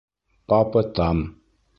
[0.49, 1.17] —Папа там!